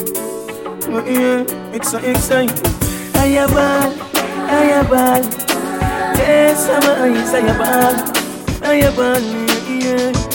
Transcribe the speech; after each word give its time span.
Oh, 0.88 1.04
yeah, 1.06 1.74
it's 1.74 1.88
so 1.90 1.98
exciting. 1.98 2.56
Have 4.76 4.92
all. 4.92 5.22
Yes, 6.18 6.68
I'm 6.68 6.82
a 6.82 6.92
have 8.74 8.98
all, 8.98 9.20
yeah. 9.68 10.25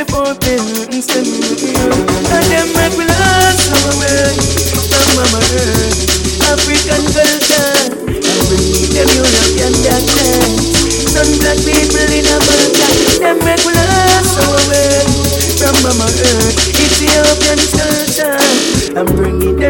See 0.00 0.06
me 0.06 0.12
for 0.12 0.24
and 0.24 0.40
them 2.48 2.72
make 2.72 2.96
me. 2.96 3.04
Last 3.04 3.29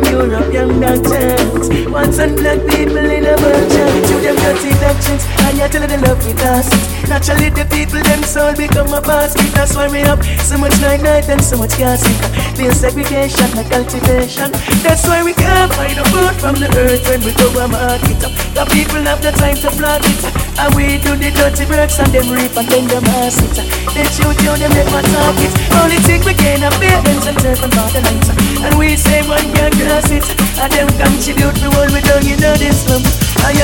them 0.00 0.30
European 0.30 0.82
accents. 0.82 1.68
Once 1.88 2.18
and 2.18 2.36
black 2.36 2.60
people 2.68 2.96
in 2.96 3.24
a 3.26 3.36
virgin. 3.36 3.90
To 4.08 4.14
them 4.20 4.36
dirty 4.36 4.70
actions. 4.84 5.24
And 5.44 5.58
you 5.58 5.68
tell 5.68 5.86
them 5.86 6.00
love 6.02 6.24
with 6.24 6.42
us. 6.42 6.68
Naturally, 7.08 7.50
the 7.50 7.64
people, 7.66 8.00
them 8.02 8.22
soul 8.22 8.54
become 8.54 8.92
a 8.92 9.00
basket. 9.00 9.52
That's 9.52 9.74
why 9.74 9.88
we 9.88 10.02
up 10.02 10.22
so 10.44 10.56
much 10.58 10.74
night 10.80 11.02
night 11.02 11.28
and 11.28 11.42
so 11.42 11.56
much 11.56 11.76
gossip. 11.78 12.14
Feel 12.56 12.72
segregation, 12.72 13.48
like 13.56 13.70
cultivation. 13.70 14.50
That's 14.82 15.06
why 15.06 15.22
we 15.22 15.34
can't 15.34 15.70
buy 15.76 15.92
the 15.94 16.04
food 16.12 16.34
from 16.40 16.54
the 16.56 16.68
earth 16.76 17.04
when 17.08 17.20
we 17.24 17.32
go 17.34 17.48
and 17.60 17.72
market. 17.72 18.20
The 18.54 18.64
people 18.70 19.02
have 19.04 19.22
the 19.22 19.32
time 19.32 19.56
to 19.64 19.70
plant 19.74 20.04
it. 20.06 20.20
And 20.60 20.74
we 20.76 21.00
do 21.00 21.16
the 21.16 21.32
dirty 21.32 21.64
works 21.66 21.98
and 21.98 22.12
them 22.12 22.28
reap 22.28 22.52
and 22.56 22.68
then 22.68 22.86
them 22.86 23.02
mass 23.04 23.40
it. 23.40 23.64
They 23.96 24.04
shoot 24.12 24.36
you, 24.44 24.52
them 24.60 24.72
never 24.76 25.02
talk 25.02 25.36
it. 25.40 25.52
Only 25.80 25.98
think 26.04 26.24
we 26.24 26.34
gain 26.34 26.62
our 26.62 26.72
parents 26.78 26.89
and 27.30 27.38
turn 27.38 27.56
from 27.56 27.70
the. 27.70 28.34
And 28.66 28.74
we 28.78 28.96
say 28.96 29.22
one 29.28 29.46
can't 29.54 29.74
cross 29.86 30.10
it 30.10 30.26
And 30.58 30.70
them 30.74 30.88
contribute 30.98 31.54
the 31.62 31.70
world 31.70 31.94
we 31.94 32.02
done 32.02 32.26
in 32.26 32.42
this 32.58 32.82
slum 32.82 33.02
I 33.46 33.54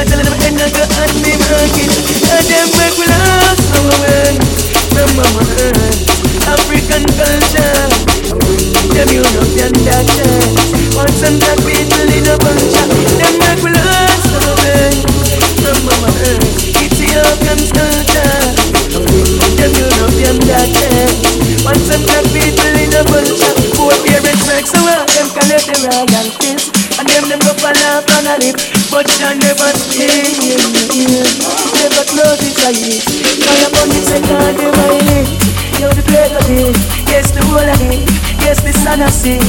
And 26.98 27.08
them 27.12 27.28
them 27.28 27.40
go 27.44 27.52
fall 27.60 27.76
off 27.92 28.08
on 28.16 28.24
a 28.24 28.34
lip 28.40 28.56
But 28.88 29.04
John 29.20 29.36
never 29.38 29.68
speak 29.76 30.40
Never 31.76 32.04
close 32.08 32.40
his 32.40 32.56
eyes. 32.64 33.04
Call 33.44 33.60
upon 33.68 33.88
the 33.92 34.00
second 34.00 34.56
divine 34.56 35.28
Yo 35.76 35.92
the 35.92 36.02
great 36.08 36.32
of 36.32 36.48
it. 36.48 36.76
Yes 37.08 37.30
the 37.36 37.44
whole 37.52 37.60
of 37.60 37.80
it. 37.84 38.08
Yes 38.40 38.62
the 38.62 38.72
son 38.72 39.02
of 39.02 39.10
sin 39.12 39.42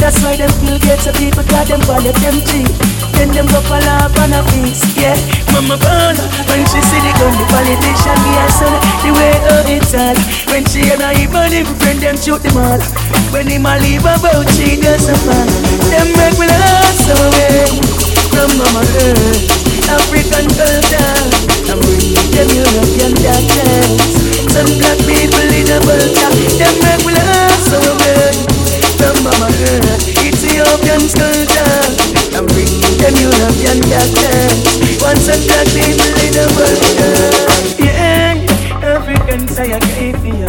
That's 0.00 0.22
why 0.22 0.36
them 0.36 0.48
still 0.50 0.78
get 0.78 1.00
some 1.00 1.14
people 1.14 1.44
Cause 1.44 1.68
them 1.68 1.80
follow 1.82 2.12
them 2.12 2.36
cheap 2.48 2.70
Then 3.18 3.28
them 3.32 3.46
go 3.52 3.60
fall 3.68 3.84
off 4.00 4.16
on 4.18 4.32
a 4.32 4.40
piece 4.54 4.84
Yeah. 4.96 5.16
Mama 5.52 5.76
born 5.76 6.16
When 6.48 6.62
she 6.70 6.80
see 6.80 7.00
the 7.02 7.13
politician 7.54 8.18
Yeah 8.34 8.50
son. 8.50 8.74
The 9.06 9.10
way 9.14 9.34
of 9.54 9.66
it 9.70 9.86
all. 9.94 10.18
When 10.50 10.66
she 10.66 10.90
and 10.90 11.02
I 11.02 11.14
even 11.22 11.54
him 11.54 11.66
friend 11.78 11.98
Them 12.02 12.16
shoot 12.18 12.42
them 12.42 12.58
all. 12.58 12.82
When 13.30 13.46
him 13.46 13.66
a 13.66 13.78
leave 13.78 14.02
about 14.02 14.46
She 14.58 14.74
does 14.82 15.06
a 15.06 15.16
man 15.26 15.46
Them 15.90 16.08
make 16.18 16.36
me 16.38 16.46
last 16.50 17.06
away 17.06 17.70
From 18.34 18.50
mama 18.58 18.82
earth 19.06 19.62
African 19.84 20.48
culture. 20.58 21.14
I'm 21.70 21.78
bringing 21.78 22.30
them 22.34 22.48
European 22.50 23.12
doctors 23.22 24.02
Some 24.50 24.70
black 24.80 24.98
people 25.06 25.48
in 25.54 25.70
a 25.70 25.78
vulture. 25.86 26.32
Them 26.58 26.74
make 26.82 27.02
me 27.06 27.12
last 27.14 27.70
away 27.70 28.34
From 28.98 29.14
mama 29.22 29.48
earth 29.50 30.02
Ethiopian 30.24 31.04
culture. 31.14 31.82
I'm 32.34 32.46
bringing 32.50 32.96
them 32.98 33.14
European 33.20 33.78
doctors 33.86 34.83
Some 35.04 35.40
black 35.46 35.66
people 35.68 36.12
in 36.24 36.34
a 36.36 36.46
vulture 36.52 37.82
Yeah, 37.82 38.34
Africans 38.82 39.58
I 39.58 39.78
you 40.24 40.46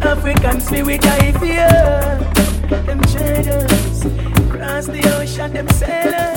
Africans 0.00 0.70
me 0.70 0.82
we 0.82 0.98
die 0.98 1.32
for 1.32 1.46
Them 2.86 3.00
traders 3.02 4.02
Cross 4.50 4.86
the 4.86 5.02
ocean, 5.16 5.52
them 5.52 5.68
sailors 5.70 6.27